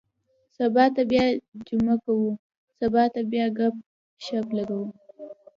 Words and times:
سبا 0.57 0.83
ته 0.95 1.01
بیا 1.11 1.23
جمعه 1.67 1.95
کُو. 2.03 2.15
سبا 2.77 3.03
ته 3.13 3.21
بیا 3.31 3.45
ګپ- 3.57 3.85
شپ 4.25 4.47
لګوو. 4.57 4.87